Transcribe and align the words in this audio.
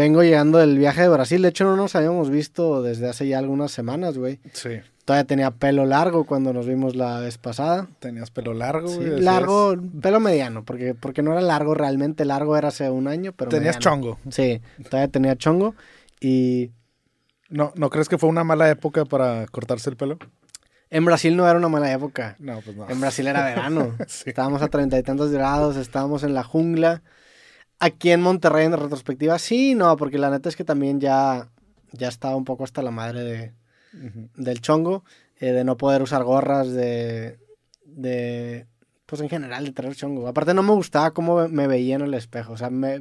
vengo 0.00 0.22
llegando 0.22 0.58
del 0.58 0.78
viaje 0.78 1.02
de 1.02 1.08
Brasil. 1.08 1.42
De 1.42 1.48
hecho, 1.48 1.64
no 1.64 1.76
nos 1.76 1.94
habíamos 1.94 2.30
visto 2.30 2.82
desde 2.82 3.08
hace 3.08 3.28
ya 3.28 3.38
algunas 3.38 3.70
semanas, 3.70 4.16
güey. 4.16 4.40
Sí. 4.52 4.80
Todavía 5.04 5.24
tenía 5.26 5.50
pelo 5.50 5.84
largo 5.86 6.24
cuando 6.24 6.52
nos 6.52 6.66
vimos 6.66 6.96
la 6.96 7.20
vez 7.20 7.36
pasada. 7.36 7.88
Tenías 7.98 8.30
pelo 8.30 8.54
largo, 8.54 8.88
Sí, 8.88 8.96
güey. 8.96 9.20
largo, 9.20 9.74
pelo 10.00 10.20
mediano, 10.20 10.64
porque, 10.64 10.94
porque 10.94 11.22
no 11.22 11.32
era 11.32 11.40
largo 11.40 11.74
realmente. 11.74 12.24
Largo 12.24 12.56
era 12.56 12.68
hace 12.68 12.88
un 12.90 13.08
año, 13.08 13.32
pero. 13.32 13.50
Tenías 13.50 13.76
mediano. 13.76 13.80
chongo. 14.02 14.18
Sí, 14.30 14.60
todavía 14.88 15.08
tenía 15.08 15.36
chongo. 15.36 15.74
Y 16.20 16.70
¿No, 17.48 17.72
¿No 17.74 17.90
crees 17.90 18.08
que 18.08 18.16
fue 18.18 18.28
una 18.28 18.44
mala 18.44 18.70
época 18.70 19.04
para 19.04 19.46
cortarse 19.46 19.90
el 19.90 19.96
pelo? 19.96 20.18
en 20.92 21.04
Brasil 21.04 21.36
no 21.36 21.46
era 21.48 21.56
una 21.58 21.68
mala 21.68 21.92
época. 21.92 22.34
No, 22.40 22.60
pues 22.62 22.76
no. 22.76 22.88
En 22.90 23.00
Brasil 23.00 23.26
era 23.26 23.44
verano. 23.44 23.94
Sí. 24.08 24.30
Estábamos 24.30 24.60
a 24.62 24.68
treinta 24.68 24.98
y 24.98 25.02
tantos 25.02 25.30
grados, 25.30 25.76
estábamos 25.76 26.22
en 26.24 26.34
la 26.34 26.42
jungla. 26.42 27.02
Aquí 27.82 28.10
en 28.10 28.20
Monterrey, 28.20 28.66
en 28.66 28.76
retrospectiva, 28.76 29.38
sí, 29.38 29.74
no, 29.74 29.96
porque 29.96 30.18
la 30.18 30.28
neta 30.28 30.50
es 30.50 30.56
que 30.56 30.64
también 30.64 31.00
ya, 31.00 31.48
ya 31.92 32.08
estaba 32.08 32.36
un 32.36 32.44
poco 32.44 32.62
hasta 32.64 32.82
la 32.82 32.90
madre 32.90 33.24
de, 33.24 33.54
del 34.36 34.60
chongo, 34.60 35.02
eh, 35.38 35.52
de 35.52 35.64
no 35.64 35.78
poder 35.78 36.02
usar 36.02 36.22
gorras, 36.22 36.70
de, 36.70 37.38
de, 37.86 38.66
pues 39.06 39.22
en 39.22 39.30
general, 39.30 39.64
de 39.64 39.72
tener 39.72 39.94
chongo. 39.96 40.28
Aparte 40.28 40.52
no 40.52 40.62
me 40.62 40.72
gustaba 40.72 41.12
cómo 41.12 41.48
me 41.48 41.66
veía 41.66 41.94
en 41.96 42.02
el 42.02 42.12
espejo, 42.12 42.52
o 42.52 42.56
sea, 42.58 42.68
me, 42.68 43.00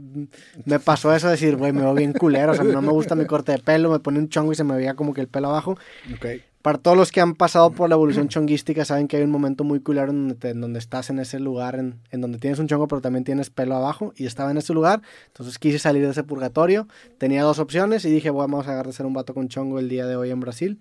me 0.63 0.79
pasó 0.79 1.13
eso 1.13 1.27
de 1.27 1.34
decir, 1.34 1.57
güey, 1.57 1.73
me 1.73 1.81
veo 1.81 1.93
bien 1.93 2.13
culero, 2.13 2.53
o 2.53 2.55
sea, 2.55 2.63
no 2.63 2.81
me 2.81 2.93
gusta 2.93 3.15
mi 3.15 3.25
corte 3.25 3.51
de 3.51 3.59
pelo, 3.59 3.91
me 3.91 3.99
ponía 3.99 4.21
un 4.21 4.29
chongo 4.29 4.53
y 4.53 4.55
se 4.55 4.63
me 4.63 4.75
veía 4.75 4.93
como 4.93 5.13
que 5.13 5.20
el 5.20 5.27
pelo 5.27 5.49
abajo. 5.49 5.77
Ok. 6.15 6.25
Para 6.62 6.77
todos 6.77 6.98
los 6.98 7.12
que 7.13 7.22
han 7.22 7.36
pasado 7.36 7.72
por 7.72 7.88
la 7.88 7.95
evolución 7.95 8.27
chonguística, 8.27 8.84
saben 8.84 9.08
que 9.08 9.16
hay 9.16 9.23
un 9.23 9.31
momento 9.31 9.63
muy 9.63 9.80
culero 9.80 10.12
en 10.12 10.18
donde, 10.27 10.36
te- 10.36 10.49
en 10.49 10.59
donde 10.59 10.80
estás 10.80 11.09
en 11.09 11.20
ese 11.20 11.40
lugar, 11.40 11.76
en, 11.76 11.99
en 12.12 12.20
donde 12.20 12.38
tienes 12.38 12.59
un 12.59 12.68
chongo, 12.68 12.88
pero 12.90 12.99
también 12.99 13.23
tienes 13.23 13.49
pelo 13.49 13.76
abajo, 13.77 14.12
y 14.18 14.26
estaba 14.26 14.52
en 14.52 14.58
ese 14.58 14.73
lugar. 14.73 15.02
Entonces 15.27 15.58
quise 15.58 15.80
salir 15.80 16.04
de 16.04 16.12
ese 16.12 16.23
purgatorio. 16.23 16.88
Tenía 17.18 17.44
dos 17.44 17.59
opciones 17.59 18.04
y 18.04 18.09
dije, 18.12 18.30
bueno, 18.30 18.49
vamos 18.52 18.68
a 18.68 18.72
agarrar 18.72 18.88
de 18.88 18.94
ser 18.94 19.05
un 19.05 19.13
vato 19.13 19.34
con 19.34 19.48
chongo 19.48 19.80
el 19.80 19.88
día 19.88 20.05
de 20.05 20.18
hoy 20.18 20.32
en 20.32 20.41
Brasil. 20.41 20.80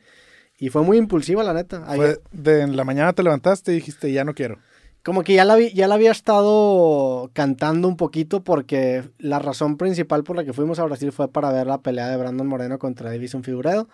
Y 0.59 0.71
fue 0.71 0.83
muy 0.83 0.97
impulsiva, 0.97 1.45
la 1.45 1.55
neta. 1.55 1.85
Ayer- 1.87 2.21
Fue 2.33 2.41
de 2.43 2.63
en 2.63 2.77
la 2.77 2.83
mañana 2.83 3.13
te 3.13 3.23
levantaste 3.23 3.71
y 3.71 3.77
dijiste, 3.77 4.11
ya 4.13 4.25
no 4.25 4.35
quiero. 4.35 4.59
como 5.05 5.23
que 5.23 5.35
ya 5.35 5.45
la, 5.45 5.55
vi- 5.55 5.73
ya 5.73 5.87
la 5.87 5.95
había 5.95 6.11
estado 6.11 7.31
cantando 7.33 7.87
un 7.87 7.97
poquito 7.97 8.43
porque 8.43 9.05
la 9.19 9.39
razón 9.39 9.77
principal 9.77 10.25
por 10.25 10.35
la 10.35 10.45
que 10.45 10.53
fuimos 10.53 10.81
a 10.81 10.85
Brasil 10.85 11.13
fue 11.13 11.29
para 11.31 11.53
ver 11.53 11.69
la 11.69 11.79
pelea 11.79 12.09
de 12.09 12.17
Brandon 12.17 12.49
Moreno 12.49 12.81
contra 12.81 13.11
Davison 13.11 13.45
Figueredo. 13.45 13.89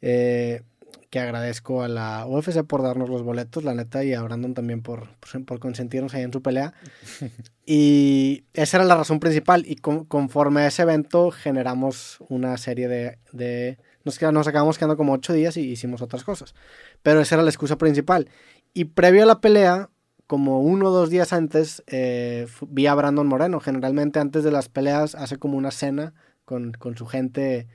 Eh, 0.00 0.62
que 1.10 1.20
agradezco 1.20 1.82
a 1.82 1.88
la 1.88 2.26
UFC 2.26 2.62
por 2.64 2.82
darnos 2.82 3.08
los 3.08 3.22
boletos, 3.22 3.64
la 3.64 3.74
neta, 3.74 4.04
y 4.04 4.12
a 4.12 4.22
Brandon 4.22 4.52
también 4.54 4.82
por, 4.82 5.08
por, 5.46 5.58
consentirnos 5.58 6.14
ahí 6.14 6.22
en 6.22 6.32
su 6.32 6.42
pelea. 6.42 6.74
Y 7.70 8.44
esa 8.54 8.78
era 8.78 8.86
la 8.86 8.96
razón 8.96 9.20
principal. 9.20 9.64
Y 9.66 9.76
con- 9.76 10.06
conforme 10.06 10.62
a 10.62 10.68
ese 10.68 10.82
evento 10.82 11.30
generamos 11.30 12.16
una 12.30 12.56
serie 12.56 12.88
de... 12.88 13.18
de 13.32 13.76
nos, 14.04 14.22
nos 14.22 14.48
acabamos 14.48 14.78
quedando 14.78 14.96
como 14.96 15.12
ocho 15.12 15.34
días 15.34 15.58
y 15.58 15.72
hicimos 15.72 16.00
otras 16.00 16.24
cosas. 16.24 16.54
Pero 17.02 17.20
esa 17.20 17.34
era 17.34 17.44
la 17.44 17.50
excusa 17.50 17.76
principal. 17.76 18.30
Y 18.72 18.86
previo 18.86 19.22
a 19.22 19.26
la 19.26 19.42
pelea, 19.42 19.90
como 20.26 20.62
uno 20.62 20.88
o 20.88 20.90
dos 20.90 21.10
días 21.10 21.34
antes, 21.34 21.82
eh, 21.88 22.46
vi 22.68 22.86
a 22.86 22.94
Brandon 22.94 23.26
Moreno. 23.26 23.60
Generalmente 23.60 24.18
antes 24.18 24.44
de 24.44 24.50
las 24.50 24.70
peleas 24.70 25.14
hace 25.14 25.36
como 25.36 25.58
una 25.58 25.70
cena 25.70 26.14
con, 26.46 26.72
con 26.72 26.96
su 26.96 27.04
gente 27.04 27.66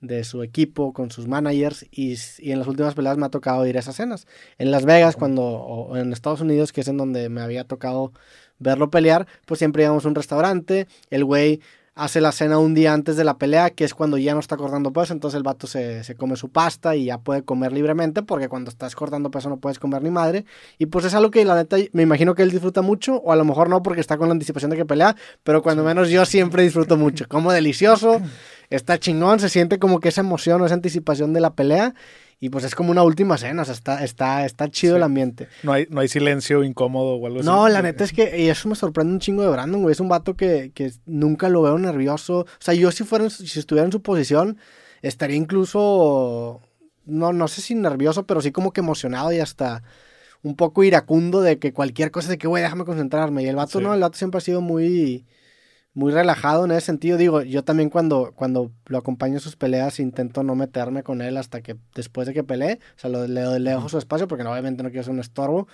de 0.00 0.24
su 0.24 0.42
equipo, 0.42 0.92
con 0.92 1.10
sus 1.10 1.26
managers, 1.28 1.86
y, 1.90 2.14
y 2.38 2.52
en 2.52 2.58
las 2.58 2.68
últimas 2.68 2.94
peleas 2.94 3.16
me 3.18 3.26
ha 3.26 3.30
tocado 3.30 3.66
ir 3.66 3.76
a 3.76 3.80
esas 3.80 3.96
cenas. 3.96 4.26
En 4.58 4.70
Las 4.70 4.84
Vegas, 4.84 5.16
cuando, 5.16 5.42
o 5.42 5.96
en 5.96 6.12
Estados 6.12 6.40
Unidos, 6.40 6.72
que 6.72 6.80
es 6.80 6.88
en 6.88 6.96
donde 6.96 7.28
me 7.28 7.40
había 7.40 7.64
tocado 7.64 8.12
verlo 8.58 8.90
pelear, 8.90 9.26
pues 9.46 9.58
siempre 9.58 9.82
íbamos 9.82 10.04
a 10.04 10.08
un 10.08 10.14
restaurante, 10.14 10.86
el 11.10 11.24
güey 11.24 11.60
hace 11.94 12.20
la 12.20 12.32
cena 12.32 12.58
un 12.58 12.72
día 12.72 12.94
antes 12.94 13.16
de 13.16 13.24
la 13.24 13.36
pelea, 13.36 13.70
que 13.70 13.84
es 13.84 13.94
cuando 13.94 14.16
ya 14.16 14.32
no 14.32 14.40
está 14.40 14.56
cortando 14.56 14.92
peso, 14.92 15.12
entonces 15.12 15.36
el 15.36 15.42
vato 15.42 15.66
se, 15.66 16.02
se 16.02 16.14
come 16.14 16.36
su 16.36 16.48
pasta 16.48 16.96
y 16.96 17.06
ya 17.06 17.18
puede 17.18 17.42
comer 17.42 17.72
libremente, 17.72 18.22
porque 18.22 18.48
cuando 18.48 18.70
estás 18.70 18.94
cortando 18.94 19.30
peso 19.30 19.50
no 19.50 19.58
puedes 19.58 19.78
comer 19.78 20.02
ni 20.02 20.10
madre, 20.10 20.46
y 20.78 20.86
pues 20.86 21.04
es 21.04 21.14
algo 21.14 21.30
que 21.30 21.44
la 21.44 21.54
neta 21.56 21.76
me 21.92 22.02
imagino 22.02 22.34
que 22.34 22.42
él 22.42 22.50
disfruta 22.50 22.80
mucho, 22.80 23.16
o 23.16 23.32
a 23.32 23.36
lo 23.36 23.44
mejor 23.44 23.68
no 23.68 23.82
porque 23.82 24.00
está 24.00 24.16
con 24.16 24.28
la 24.28 24.32
anticipación 24.32 24.70
de 24.70 24.78
que 24.78 24.86
pelea, 24.86 25.14
pero 25.42 25.62
cuando 25.62 25.84
menos 25.84 26.08
yo 26.08 26.24
siempre 26.24 26.62
disfruto 26.62 26.96
mucho, 26.96 27.26
como 27.28 27.52
delicioso, 27.52 28.20
está 28.70 28.98
chingón, 28.98 29.40
se 29.40 29.48
siente 29.48 29.78
como 29.78 30.00
que 30.00 30.08
esa 30.08 30.22
emoción 30.22 30.62
o 30.62 30.66
esa 30.66 30.74
anticipación 30.74 31.32
de 31.32 31.40
la 31.40 31.54
pelea, 31.54 31.94
y 32.42 32.48
pues 32.48 32.64
es 32.64 32.74
como 32.74 32.90
una 32.90 33.02
última 33.02 33.36
cena, 33.36 33.62
o 33.62 33.64
sea, 33.66 33.74
está, 33.74 34.02
está, 34.02 34.46
está 34.46 34.68
chido 34.70 34.94
Sí. 34.94 34.96
el 34.96 35.02
ambiente. 35.02 35.48
No 35.62 35.72
hay, 35.74 35.86
no 35.90 36.00
hay 36.00 36.08
silencio 36.08 36.64
incómodo 36.64 37.16
o 37.16 37.26
algo 37.26 37.40
así. 37.40 37.46
No, 37.46 37.68
la 37.68 37.82
neta 37.82 38.02
es 38.04 38.12
que 38.14 38.40
y 38.40 38.48
eso 38.48 38.66
me 38.68 38.74
sorprende 38.76 39.12
un 39.12 39.20
chingo 39.20 39.42
de 39.42 39.50
Brandon, 39.50 39.82
güey. 39.82 39.92
Es 39.92 40.00
un 40.00 40.08
vato 40.08 40.34
que, 40.36 40.72
que 40.74 40.90
nunca 41.04 41.50
lo 41.50 41.60
veo 41.60 41.78
nervioso. 41.78 42.38
O 42.40 42.46
sea, 42.58 42.72
yo 42.72 42.90
si 42.92 43.04
fuera, 43.04 43.28
si 43.28 43.58
estuviera 43.58 43.84
en 43.84 43.92
su 43.92 44.00
posición, 44.00 44.56
estaría 45.02 45.36
incluso, 45.36 46.62
no, 47.04 47.32
no 47.32 47.48
sé 47.48 47.60
si 47.60 47.74
nervioso, 47.74 48.24
pero 48.26 48.40
sí 48.40 48.52
como 48.52 48.72
que 48.72 48.80
emocionado 48.80 49.32
y 49.32 49.40
hasta 49.40 49.82
un 50.42 50.56
poco 50.56 50.82
iracundo 50.84 51.42
de 51.42 51.58
que 51.58 51.72
cualquier 51.74 52.10
cosa 52.10 52.30
de 52.30 52.38
que, 52.38 52.46
güey, 52.48 52.62
déjame 52.62 52.84
concentrarme. 52.86 53.42
Y 53.42 53.48
el 53.48 53.56
vato 53.56 53.78
Sí. 53.80 53.84
no, 53.84 53.92
el 53.92 54.00
vato 54.00 54.16
siempre 54.16 54.38
ha 54.38 54.40
sido 54.40 54.62
muy, 54.62 55.26
muy 55.94 56.12
relajado 56.12 56.64
en 56.64 56.70
ese 56.72 56.86
sentido. 56.86 57.16
Digo, 57.18 57.42
yo 57.42 57.64
también 57.64 57.90
cuando, 57.90 58.32
cuando 58.34 58.72
lo 58.86 58.98
acompaño 58.98 59.34
en 59.34 59.40
sus 59.40 59.56
peleas 59.56 60.00
intento 60.00 60.42
no 60.42 60.54
meterme 60.54 61.02
con 61.02 61.22
él 61.22 61.36
hasta 61.36 61.62
que 61.62 61.76
después 61.94 62.26
de 62.26 62.34
que 62.34 62.44
pelee. 62.44 62.78
O 62.96 62.98
sea, 62.98 63.10
lo, 63.10 63.26
le, 63.26 63.58
le 63.60 63.70
dejo 63.70 63.88
su 63.88 63.98
espacio 63.98 64.28
porque 64.28 64.44
no, 64.44 64.52
obviamente 64.52 64.82
no 64.82 64.90
quiero 64.90 65.04
ser 65.04 65.12
un 65.12 65.20
estorbo. 65.20 65.68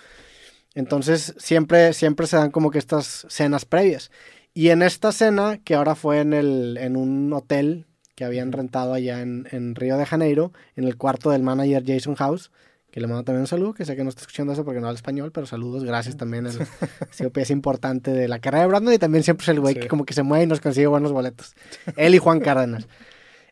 Entonces 0.73 1.33
siempre, 1.37 1.93
siempre 1.93 2.27
se 2.27 2.37
dan 2.37 2.51
como 2.51 2.71
que 2.71 2.79
estas 2.79 3.25
cenas 3.29 3.65
previas. 3.65 4.11
Y 4.53 4.69
en 4.69 4.81
esta 4.81 5.11
cena, 5.11 5.59
que 5.63 5.75
ahora 5.75 5.95
fue 5.95 6.19
en, 6.19 6.33
el, 6.33 6.77
en 6.77 6.97
un 6.97 7.31
hotel 7.33 7.85
que 8.15 8.25
habían 8.25 8.51
rentado 8.51 8.93
allá 8.93 9.21
en, 9.21 9.47
en 9.51 9.75
Río 9.75 9.97
de 9.97 10.05
Janeiro, 10.07 10.51
en 10.75 10.85
el 10.85 10.97
cuarto 10.97 11.29
del 11.29 11.43
manager 11.43 11.83
Jason 11.85 12.15
House, 12.15 12.51
que 12.91 12.99
le 13.01 13.07
mando 13.07 13.23
también 13.23 13.41
un 13.41 13.47
saludo, 13.47 13.73
que 13.73 13.85
sé 13.85 13.95
que 13.95 14.03
no 14.03 14.09
está 14.09 14.21
escuchando 14.21 14.53
eso 14.53 14.63
porque 14.65 14.79
no 14.79 14.87
habla 14.87 14.95
español, 14.97 15.31
pero 15.31 15.45
saludos, 15.45 15.83
gracias 15.83 16.17
también. 16.17 16.47
El, 16.47 16.53
siempre 17.11 17.43
es 17.43 17.49
importante 17.51 18.11
de 18.11 18.27
la 18.27 18.39
carrera 18.39 18.61
de 18.63 18.67
Brandon 18.69 18.93
y 18.93 18.97
también 18.97 19.23
siempre 19.23 19.43
es 19.43 19.49
el 19.49 19.59
güey 19.59 19.75
Sí. 19.75 19.81
que 19.81 19.87
como 19.87 20.05
que 20.05 20.13
se 20.13 20.23
mueve 20.23 20.45
y 20.45 20.47
nos 20.47 20.61
consigue 20.61 20.87
buenos 20.87 21.11
boletos. 21.11 21.53
Él 21.97 22.15
y 22.15 22.17
Juan 22.17 22.39
Cárdenas. 22.39 22.87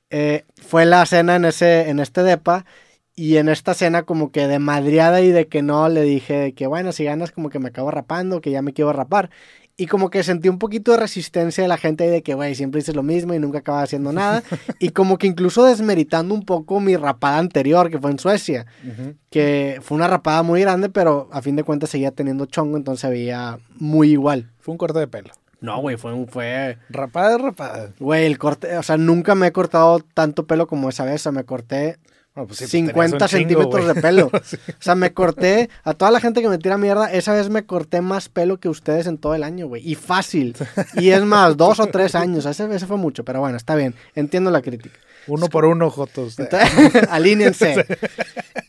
Eh, 0.09 0.45
fue 0.55 0.85
la 0.85 1.05
cena 1.05 1.35
en, 1.35 1.45
ese, 1.45 1.89
en 1.89 1.99
este 1.99 2.23
depa 2.23 2.65
y 3.15 3.37
en 3.37 3.47
esta 3.49 3.73
cena 3.73 4.03
como 4.03 4.31
que 4.31 4.47
de 4.47 4.59
madriada 4.59 5.21
y 5.21 5.29
de 5.31 5.47
que 5.47 5.61
no, 5.61 5.87
le 5.89 6.01
dije 6.01 6.53
que 6.53 6.67
bueno, 6.67 6.91
si 6.91 7.03
ganas 7.05 7.31
como 7.31 7.49
que 7.49 7.59
me 7.59 7.69
acabo 7.69 7.91
rapando, 7.91 8.41
que 8.41 8.51
ya 8.51 8.61
me 8.61 8.73
quiero 8.73 8.91
rapar. 8.93 9.29
Y 9.77 9.87
como 9.87 10.09
que 10.09 10.23
sentí 10.23 10.47
un 10.47 10.57
poquito 10.57 10.91
de 10.91 10.97
resistencia 10.97 11.61
de 11.61 11.67
la 11.67 11.75
gente 11.75 12.05
ahí 12.05 12.09
de 12.09 12.23
que, 12.23 12.33
güey, 12.33 12.55
siempre 12.55 12.79
dices 12.79 12.95
lo 12.95 13.03
mismo 13.03 13.33
y 13.33 13.39
nunca 13.39 13.57
acabas 13.59 13.83
haciendo 13.83 14.13
nada. 14.13 14.41
y 14.79 14.89
como 14.91 15.17
que 15.17 15.27
incluso 15.27 15.65
desmeritando 15.65 16.33
un 16.33 16.43
poco 16.45 16.79
mi 16.79 16.95
rapada 16.95 17.39
anterior, 17.39 17.89
que 17.89 17.99
fue 17.99 18.11
en 18.11 18.19
Suecia, 18.19 18.65
Ujú. 18.89 19.15
que 19.29 19.79
fue 19.81 19.97
una 19.97 20.07
rapada 20.07 20.43
muy 20.43 20.61
grande, 20.61 20.87
pero 20.87 21.27
a 21.33 21.41
fin 21.41 21.57
de 21.57 21.63
cuentas 21.65 21.89
seguía 21.89 22.11
teniendo 22.11 22.45
chongo, 22.45 22.77
entonces 22.77 23.01
se 23.01 23.09
veía 23.09 23.59
muy 23.77 24.11
igual. 24.11 24.49
Fue 24.59 24.71
un 24.71 24.77
corte 24.77 24.99
de 24.99 25.07
pelo. 25.07 25.31
No, 25.59 25.81
güey, 25.81 25.97
fue 25.97 26.13
un, 26.13 26.27
fue, 26.29 26.77
Rapada, 26.89 27.37
rapada. 27.37 27.91
güey, 27.99 28.25
el 28.25 28.37
corte, 28.37 28.77
o 28.77 28.83
sea, 28.83 28.95
nunca 28.95 29.35
me 29.35 29.47
he 29.47 29.51
cortado 29.51 29.99
tanto 30.13 30.47
pelo 30.47 30.67
como 30.67 30.87
esa 30.87 31.03
vez, 31.03 31.15
o 31.15 31.23
sea, 31.23 31.31
me 31.33 31.43
corté 31.43 31.97
Bueno, 32.35 32.47
pues 32.47 32.59
sí, 32.59 32.63
pues 32.65 32.71
tenías 32.71 32.91
50 32.91 33.15
un 33.15 33.29
chingo, 33.29 33.29
centímetros 33.29 33.95
de 33.95 34.01
pelo. 34.01 34.29
O 34.79 34.83
sea, 34.85 34.95
me 34.95 35.13
corté, 35.13 35.69
a 35.83 35.93
toda 35.93 36.11
la 36.11 36.19
gente 36.19 36.41
que 36.41 36.49
me 36.49 36.57
tira 36.57 36.77
mierda, 36.77 37.11
esa 37.11 37.33
vez 37.33 37.49
me 37.49 37.65
corté 37.65 38.01
más 38.01 38.27
pelo 38.27 38.59
que 38.59 38.67
ustedes 38.67 39.07
en 39.07 39.17
todo 39.17 39.35
el 39.35 39.43
año, 39.43 39.67
güey. 39.67 39.89
Y 39.89 39.95
fácil. 39.95 40.55
Y 40.95 41.09
es 41.09 41.23
más, 41.23 41.55
dos 41.55 41.79
o 41.79 41.87
tres 41.87 42.13
años. 42.13 42.45
Ese, 42.45 42.67
ese 42.73 42.85
fue 42.85 42.97
mucho, 42.97 43.23
pero 43.23 43.39
bueno, 43.39 43.55
está 43.55 43.75
bien. 43.75 43.95
Entiendo 44.15 44.51
la 44.51 44.61
crítica. 44.61 44.99
Uno 45.27 45.47
por 45.47 45.65
uno, 45.65 45.89
Jotos. 45.89 46.37
Entonces, 46.37 46.69
alínense. 47.09 47.85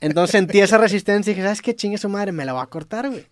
Entonces 0.00 0.30
sentí 0.30 0.60
esa 0.60 0.78
resistencia 0.78 1.30
y 1.30 1.34
dije, 1.34 1.44
¿sabes 1.44 1.60
qué? 1.60 1.74
Chingue 1.74 1.98
su 1.98 2.08
madre, 2.08 2.32
me 2.32 2.44
la 2.44 2.52
voy 2.52 2.62
a 2.62 2.66
cortar, 2.66 3.10
güey. 3.10 3.26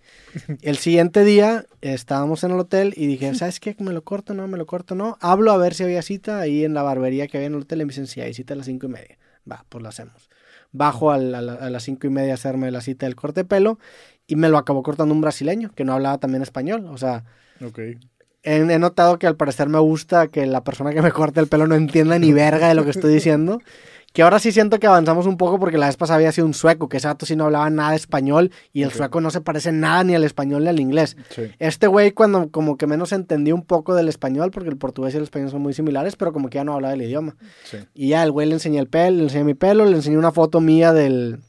El 0.62 0.76
siguiente 0.76 1.24
día 1.24 1.64
estábamos 1.80 2.44
en 2.44 2.50
el 2.50 2.58
hotel 2.58 2.92
y 2.96 3.06
dije, 3.06 3.34
¿sabes 3.34 3.60
qué? 3.60 3.76
¿Me 3.78 3.92
lo 3.92 4.02
corto? 4.02 4.34
No, 4.34 4.46
me 4.48 4.58
lo 4.58 4.66
corto, 4.66 4.94
no. 4.94 5.16
Hablo 5.20 5.52
a 5.52 5.56
ver 5.56 5.74
si 5.74 5.84
había 5.84 6.02
cita 6.02 6.40
ahí 6.40 6.64
en 6.64 6.74
la 6.74 6.82
barbería 6.82 7.28
que 7.28 7.38
había 7.38 7.46
en 7.46 7.54
el 7.54 7.62
hotel 7.62 7.82
y 7.82 7.84
me 7.84 7.90
dicen, 7.90 8.08
sí, 8.08 8.20
hay 8.20 8.34
cita 8.34 8.54
a 8.54 8.56
las 8.56 8.66
cinco 8.66 8.86
y 8.86 8.90
media. 8.90 9.18
Va, 9.50 9.64
pues 9.68 9.82
la 9.82 9.90
hacemos. 9.90 10.28
Bajo 10.72 11.10
a, 11.10 11.18
la- 11.18 11.38
a 11.38 11.42
la- 11.42 11.52
a 11.54 11.70
las 11.70 11.82
cinco 11.84 12.06
y 12.06 12.10
media 12.10 12.32
a 12.32 12.34
hacerme 12.34 12.70
la 12.70 12.80
cita 12.80 13.06
del 13.06 13.14
corte 13.16 13.40
de 13.40 13.44
pelo 13.44 13.78
y 14.26 14.36
me 14.36 14.48
lo 14.48 14.58
acabó 14.58 14.82
cortando 14.82 15.14
un 15.14 15.20
brasileño 15.20 15.70
que 15.74 15.84
no 15.84 15.92
hablaba 15.94 16.18
también 16.18 16.42
español. 16.42 16.86
O 16.86 16.96
sea, 16.98 17.24
Ok. 17.64 17.78
he, 17.78 17.96
he 18.42 18.78
notado 18.78 19.18
que 19.18 19.26
al 19.26 19.36
parecer 19.36 19.68
me 19.68 19.78
gusta 19.78 20.28
que 20.28 20.46
la 20.46 20.64
persona 20.64 20.92
que 20.92 21.02
me 21.02 21.12
corte 21.12 21.40
el 21.40 21.46
pelo 21.46 21.66
no 21.66 21.74
entienda 21.74 22.18
ni 22.18 22.32
verga 22.32 22.68
de 22.68 22.74
lo 22.74 22.84
que 22.84 22.90
estoy 22.90 23.12
diciendo. 23.14 23.60
Que 24.14 24.22
ahora 24.22 24.38
sí 24.38 24.52
siento 24.52 24.78
que 24.78 24.86
avanzamos 24.86 25.26
un 25.26 25.36
poco 25.36 25.58
porque 25.58 25.76
la 25.76 25.86
vez 25.86 25.96
pasada 25.96 26.18
había 26.18 26.30
sido 26.30 26.46
un 26.46 26.54
sueco, 26.54 26.88
que 26.88 26.98
ese 26.98 27.08
vato 27.08 27.26
sí 27.26 27.34
no 27.34 27.46
hablaba 27.46 27.68
nada 27.68 27.90
de 27.90 27.96
español 27.96 28.52
y 28.72 28.84
el 28.84 28.92
sueco 28.92 29.20
no 29.20 29.28
se 29.32 29.40
parece 29.40 29.72
nada 29.72 30.04
ni 30.04 30.14
al 30.14 30.22
español 30.22 30.62
ni 30.62 30.68
al 30.68 30.78
inglés. 30.78 31.16
Sí. 31.30 31.50
Este 31.58 31.88
güey 31.88 32.12
cuando 32.12 32.48
como 32.52 32.76
que 32.76 32.86
menos 32.86 33.10
entendí 33.10 33.50
un 33.50 33.64
poco 33.64 33.92
del 33.96 34.08
español, 34.08 34.52
porque 34.52 34.68
el 34.68 34.76
portugués 34.76 35.14
y 35.14 35.16
el 35.16 35.24
español 35.24 35.50
son 35.50 35.62
muy 35.62 35.74
similares, 35.74 36.14
pero 36.14 36.32
como 36.32 36.48
que 36.48 36.58
ya 36.58 36.64
no 36.64 36.74
hablaba 36.74 36.94
el 36.94 37.02
idioma. 37.02 37.34
Sí. 37.64 37.78
Y 37.92 38.10
ya 38.10 38.22
el 38.22 38.30
güey 38.30 38.46
le 38.46 38.54
enseñé 38.54 38.78
el 38.78 38.86
pelo, 38.86 39.16
le 39.16 39.22
enseñé 39.24 39.42
mi 39.42 39.54
pelo, 39.54 39.84
le 39.84 39.96
enseñé 39.96 40.16
una 40.16 40.30
foto 40.30 40.60
mía 40.60 40.92
del, 40.92 41.40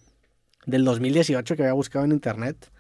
del 0.66 0.86
2018 0.86 1.56
que 1.56 1.62
había 1.62 1.74
buscado 1.74 2.04
en 2.04 2.14
internet. 2.14 2.72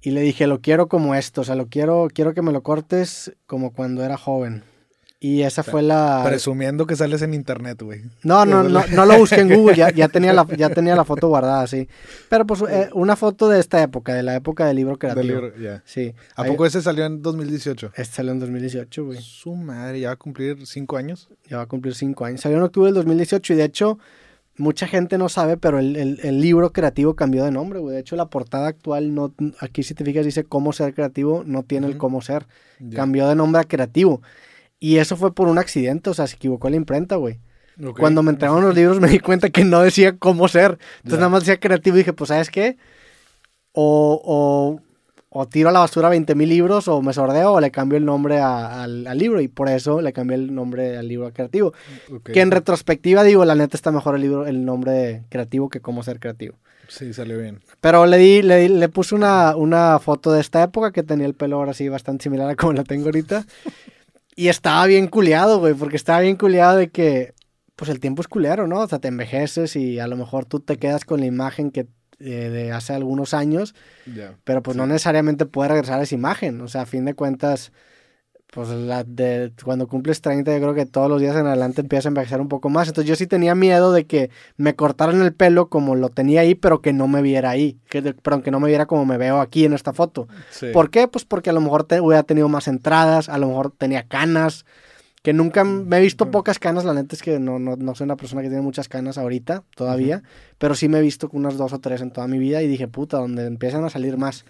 Y 0.00 0.10
le 0.10 0.20
dije, 0.20 0.48
lo 0.48 0.60
quiero 0.60 0.88
como 0.88 1.14
esto, 1.14 1.42
o 1.42 1.44
sea, 1.44 1.54
lo 1.54 1.68
quiero, 1.68 2.08
quiero 2.12 2.34
que 2.34 2.42
me 2.42 2.50
lo 2.50 2.64
cortes 2.64 3.36
como 3.46 3.72
cuando 3.72 4.02
era 4.02 4.16
joven. 4.16 4.64
Y 5.26 5.40
esa 5.42 5.62
fue 5.62 5.80
la... 5.80 6.22
Presumiendo 6.26 6.86
que 6.86 6.96
sales 6.96 7.22
en 7.22 7.32
internet, 7.32 7.80
güey. 7.80 8.02
No, 8.24 8.44
no, 8.44 8.62
no, 8.62 8.82
no 8.86 9.06
lo 9.06 9.16
busqué 9.16 9.40
en 9.40 9.48
Google, 9.56 9.74
ya, 9.74 9.90
ya, 9.90 10.08
tenía 10.08 10.34
la, 10.34 10.46
ya 10.54 10.68
tenía 10.68 10.94
la 10.94 11.04
foto 11.06 11.28
guardada, 11.28 11.66
sí. 11.66 11.88
Pero 12.28 12.46
pues 12.46 12.62
eh, 12.68 12.90
una 12.92 13.16
foto 13.16 13.48
de 13.48 13.58
esta 13.58 13.82
época, 13.82 14.12
de 14.12 14.22
la 14.22 14.34
época 14.36 14.66
del 14.66 14.76
libro 14.76 14.98
creativo. 14.98 15.22
Del 15.26 15.34
libro, 15.34 15.56
ya. 15.58 15.82
Sí. 15.86 16.12
¿A 16.36 16.42
Ahí- 16.42 16.50
poco 16.50 16.66
ese 16.66 16.82
salió 16.82 17.06
en 17.06 17.22
2018? 17.22 17.92
Este 17.96 18.16
salió 18.16 18.32
en 18.32 18.40
2018, 18.40 19.02
güey. 19.06 19.18
Su 19.22 19.54
madre, 19.54 19.98
ya 20.00 20.08
va 20.08 20.12
a 20.12 20.16
cumplir 20.16 20.66
cinco 20.66 20.98
años. 20.98 21.30
Ya 21.48 21.56
va 21.56 21.62
a 21.62 21.66
cumplir 21.66 21.94
cinco 21.94 22.26
años. 22.26 22.42
Salió 22.42 22.58
en 22.58 22.64
octubre 22.64 22.88
del 22.88 22.94
2018 22.96 23.54
y 23.54 23.56
de 23.56 23.64
hecho, 23.64 23.98
mucha 24.58 24.86
gente 24.86 25.16
no 25.16 25.30
sabe, 25.30 25.56
pero 25.56 25.78
el, 25.78 25.96
el- 25.96 26.20
el 26.22 26.40
libro 26.42 26.70
creativo 26.74 27.16
cambió 27.16 27.44
de 27.44 27.50
nombre, 27.50 27.78
güey. 27.78 27.94
De 27.94 28.00
hecho, 28.02 28.14
la 28.14 28.26
portada 28.26 28.66
actual, 28.68 29.14
no, 29.14 29.32
aquí 29.60 29.82
si 29.84 29.94
te 29.94 30.04
fijas, 30.04 30.26
dice 30.26 30.44
cómo 30.44 30.74
ser 30.74 30.92
creativo, 30.92 31.44
no 31.46 31.62
tiene 31.62 31.86
el 31.86 31.96
cómo 31.96 32.20
ser. 32.20 32.46
Ya. 32.78 32.96
Cambió 32.96 33.26
de 33.26 33.36
nombre 33.36 33.62
a 33.62 33.64
creativo. 33.64 34.20
Y 34.84 34.98
eso 34.98 35.16
fue 35.16 35.34
por 35.34 35.48
un 35.48 35.58
accidente, 35.58 36.10
o 36.10 36.14
sea, 36.14 36.26
se 36.26 36.36
equivocó 36.36 36.68
la 36.68 36.76
imprenta, 36.76 37.16
güey. 37.16 37.38
Cuando 38.00 38.22
me 38.22 38.30
entregaron 38.30 38.62
los 38.64 38.74
libros 38.74 39.00
me 39.04 39.08
di 39.08 39.18
cuenta 39.18 39.48
que 39.50 39.64
no 39.64 39.80
decía 39.80 40.16
cómo 40.18 40.46
ser. 40.48 40.78
Entonces 40.98 41.18
nada 41.20 41.30
más 41.30 41.40
decía 41.42 41.58
creativo 41.58 41.96
y 41.96 42.00
dije, 42.00 42.12
pues, 42.12 42.28
¿sabes 42.28 42.50
qué? 42.50 42.76
O, 43.72 44.20
o, 44.24 44.80
o 45.30 45.46
tiro 45.48 45.68
a 45.68 45.72
la 45.72 45.80
basura 45.80 46.08
20 46.08 46.34
mil 46.34 46.48
libros 46.48 46.86
o 46.86 47.02
me 47.02 47.12
sordeo 47.12 47.52
o 47.54 47.60
le 47.60 47.70
cambio 47.70 47.98
el 47.98 48.04
nombre 48.04 48.38
a- 48.38 48.82
al, 48.84 49.06
al 49.06 49.18
libro. 49.18 49.40
Y 49.40 49.48
por 49.48 49.68
eso 49.68 50.00
le 50.00 50.12
cambié 50.12 50.36
el 50.36 50.54
nombre 50.54 50.96
al 50.96 51.08
libro 51.08 51.26
a 51.26 51.32
creativo. 51.32 51.72
Que 52.32 52.40
en 52.42 52.50
retrospectiva 52.50 53.22
digo, 53.24 53.44
la 53.44 53.54
neta 53.54 53.76
está 53.76 53.90
mejor 53.90 54.14
el 54.16 54.20
libro, 54.22 54.46
el 54.46 54.64
nombre 54.64 54.92
de 54.92 55.22
creativo 55.30 55.68
que 55.68 55.80
cómo 55.80 56.02
ser 56.02 56.20
creativo. 56.20 56.54
Sí, 56.88 57.12
salió 57.14 57.38
bien. 57.38 57.60
Pero 57.80 58.04
le 58.06 58.18
di, 58.18 58.42
le, 58.42 58.58
di- 58.58 58.68
le 58.68 58.88
puse 58.90 59.14
una, 59.14 59.56
una 59.56 59.98
foto 59.98 60.30
de 60.30 60.40
esta 60.40 60.62
época 60.62 60.92
que 60.92 61.02
tenía 61.02 61.26
el 61.26 61.34
pelo 61.34 61.56
ahora 61.56 61.72
sí 61.74 61.88
bastante 61.88 62.24
similar 62.24 62.50
a 62.50 62.54
como 62.54 62.74
la 62.74 62.84
tengo 62.84 63.06
ahorita. 63.06 63.44
Y 64.36 64.48
estaba 64.48 64.86
bien 64.86 65.08
culeado, 65.08 65.58
güey, 65.60 65.74
porque 65.74 65.96
estaba 65.96 66.20
bien 66.20 66.36
culeado 66.36 66.76
de 66.76 66.90
que, 66.90 67.34
pues 67.76 67.90
el 67.90 68.00
tiempo 68.00 68.22
es 68.22 68.28
culero, 68.28 68.66
¿no? 68.66 68.80
O 68.80 68.88
sea, 68.88 68.98
te 68.98 69.08
envejeces 69.08 69.76
y 69.76 69.98
a 70.00 70.06
lo 70.06 70.16
mejor 70.16 70.44
tú 70.44 70.60
te 70.60 70.76
quedas 70.76 71.04
con 71.04 71.20
la 71.20 71.26
imagen 71.26 71.70
que 71.70 71.86
eh, 72.20 72.48
de 72.48 72.72
hace 72.72 72.92
algunos 72.92 73.34
años, 73.34 73.74
pero 74.44 74.62
pues 74.62 74.76
no 74.76 74.86
necesariamente 74.86 75.46
puedes 75.46 75.72
regresar 75.72 76.00
a 76.00 76.04
esa 76.04 76.14
imagen. 76.14 76.60
O 76.60 76.68
sea, 76.68 76.82
a 76.82 76.86
fin 76.86 77.04
de 77.04 77.14
cuentas, 77.14 77.72
pues 78.52 78.68
la 78.68 79.02
de 79.02 79.52
cuando 79.64 79.88
cumples 79.88 80.20
30, 80.20 80.52
yo 80.52 80.60
creo 80.60 80.74
que 80.74 80.86
todos 80.86 81.08
los 81.08 81.20
días 81.20 81.34
en 81.36 81.46
adelante 81.46 81.80
empiezas 81.80 82.06
a 82.06 82.08
envejecer 82.08 82.40
un 82.40 82.48
poco 82.48 82.70
más. 82.70 82.86
Entonces 82.86 83.08
yo 83.08 83.16
sí 83.16 83.26
tenía 83.26 83.54
miedo 83.54 83.92
de 83.92 84.06
que 84.06 84.30
me 84.56 84.76
cortaran 84.76 85.20
el 85.22 85.34
pelo 85.34 85.68
como 85.68 85.96
lo 85.96 86.08
tenía 86.08 86.42
ahí, 86.42 86.54
pero 86.54 86.80
que 86.80 86.92
no 86.92 87.08
me 87.08 87.20
viera 87.20 87.50
ahí. 87.50 87.78
Que, 87.88 88.00
perdón, 88.02 88.42
que 88.42 88.52
no 88.52 88.60
me 88.60 88.68
viera 88.68 88.86
como 88.86 89.04
me 89.06 89.18
veo 89.18 89.40
aquí 89.40 89.64
en 89.64 89.72
esta 89.72 89.92
foto. 89.92 90.28
Sí. 90.50 90.66
¿Por 90.72 90.90
qué? 90.90 91.08
Pues 91.08 91.24
porque 91.24 91.50
a 91.50 91.52
lo 91.52 91.60
mejor 91.60 91.84
te, 91.84 92.00
hubiera 92.00 92.22
tenido 92.22 92.48
más 92.48 92.68
entradas, 92.68 93.28
a 93.28 93.38
lo 93.38 93.48
mejor 93.48 93.72
tenía 93.76 94.06
canas, 94.06 94.64
que 95.24 95.32
nunca 95.32 95.64
me 95.64 95.96
he 95.96 96.00
visto 96.02 96.30
pocas 96.30 96.58
canas, 96.58 96.84
la 96.84 96.92
neta 96.92 97.16
es 97.16 97.22
que 97.22 97.40
no, 97.40 97.58
no, 97.58 97.76
no 97.76 97.94
soy 97.94 98.04
una 98.04 98.16
persona 98.16 98.42
que 98.42 98.48
tiene 98.48 98.62
muchas 98.62 98.88
canas 98.90 99.16
ahorita 99.16 99.64
todavía, 99.74 100.22
pero 100.58 100.74
sí 100.74 100.86
me 100.86 100.98
he 100.98 101.00
visto 101.00 101.30
unas 101.32 101.56
dos 101.56 101.72
o 101.72 101.80
tres 101.80 102.02
en 102.02 102.10
toda 102.10 102.28
mi 102.28 102.38
vida 102.38 102.60
y 102.60 102.68
dije, 102.68 102.88
puta, 102.88 103.16
donde 103.16 103.46
empiezan 103.46 103.84
a 103.84 103.90
salir 103.90 104.18
más, 104.18 104.44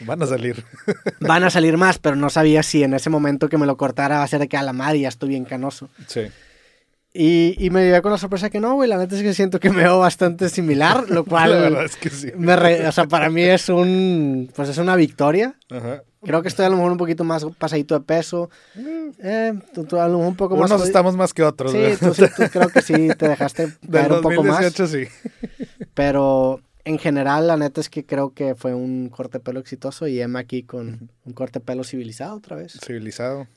Van 0.00 0.22
a 0.22 0.26
salir. 0.26 0.64
van 1.20 1.44
a 1.44 1.50
salir 1.50 1.76
más, 1.76 1.98
pero 1.98 2.16
no 2.16 2.28
sabía 2.30 2.62
si 2.62 2.82
en 2.82 2.94
ese 2.94 3.10
momento 3.10 3.48
que 3.48 3.58
me 3.58 3.66
lo 3.66 3.76
cortara 3.76 4.18
va 4.18 4.24
a 4.24 4.28
ser 4.28 4.40
de 4.40 4.48
que 4.48 4.56
a 4.56 4.62
la 4.62 4.72
madre 4.72 5.00
ya 5.00 5.08
estoy 5.08 5.30
bien 5.30 5.44
canoso. 5.44 5.88
Sí. 6.06 6.22
Y, 7.18 7.56
y 7.64 7.70
me 7.70 7.82
llevé 7.82 8.02
con 8.02 8.12
la 8.12 8.18
sorpresa 8.18 8.50
que 8.50 8.60
no, 8.60 8.74
güey, 8.74 8.90
la 8.90 8.98
neta 8.98 9.16
es 9.16 9.22
que 9.22 9.32
siento 9.32 9.58
que 9.58 9.70
me 9.70 9.84
veo 9.84 9.98
bastante 10.00 10.50
similar, 10.50 11.08
lo 11.08 11.20
La 11.24 11.30
cual, 11.30 11.50
verdad 11.50 11.84
es 11.86 11.96
que 11.96 12.10
sí. 12.10 12.30
me 12.36 12.54
re- 12.56 12.86
o 12.86 12.92
sea, 12.92 13.06
para 13.06 13.30
mí 13.30 13.40
es 13.42 13.70
un, 13.70 14.50
pues 14.54 14.68
es 14.68 14.76
una 14.76 14.96
victoria. 14.96 15.54
Ajá. 15.70 16.02
Creo 16.22 16.42
que 16.42 16.48
estoy 16.48 16.66
a 16.66 16.68
lo 16.68 16.76
mejor 16.76 16.92
un 16.92 16.98
poquito 16.98 17.24
más 17.24 17.46
pasadito 17.56 17.94
de 17.98 18.04
peso. 18.04 18.50
Eh, 19.22 19.54
tú, 19.72 19.84
tú 19.84 19.98
a 19.98 20.08
lo 20.08 20.14
mejor 20.14 20.26
un 20.28 20.36
poco 20.36 20.56
más. 20.56 20.70
Unos 20.70 20.84
estamos 20.84 21.16
más 21.16 21.32
que 21.32 21.42
otros. 21.44 21.70
Sí, 21.72 21.78
tú, 22.00 22.12
sí, 22.12 22.24
tú 22.36 22.42
creo 22.52 22.68
que 22.68 22.82
sí 22.82 23.08
te 23.16 23.28
dejaste 23.30 23.68
Del 23.80 23.90
caer 23.92 24.12
un 24.12 24.20
poco 24.22 24.42
más. 24.42 24.60
2018 24.60 24.86
sí. 24.88 25.06
Pero 25.94 26.60
en 26.86 27.00
general, 27.00 27.48
la 27.48 27.56
neta 27.56 27.80
es 27.80 27.90
que 27.90 28.06
creo 28.06 28.32
que 28.32 28.54
fue 28.54 28.72
un 28.72 29.08
corte 29.08 29.40
pelo 29.40 29.58
exitoso 29.58 30.06
y 30.06 30.20
Emma 30.20 30.38
aquí 30.38 30.62
con 30.62 31.10
un 31.24 31.32
corte 31.32 31.58
pelo 31.58 31.82
civilizado 31.82 32.36
otra 32.36 32.54
vez. 32.54 32.78
Civilizado. 32.80 33.48